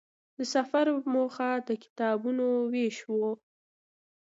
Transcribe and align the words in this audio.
د 0.37 0.39
سفر 0.53 0.85
موخه 1.13 1.51
د 1.67 1.69
کتابونو 1.83 2.47
وېش 2.71 2.97
وه. 3.17 3.31